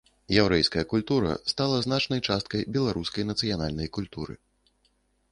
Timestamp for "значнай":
1.87-2.23